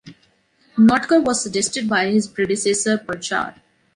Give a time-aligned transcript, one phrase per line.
[0.79, 3.59] Notker was suggested by his predecessor Purchart.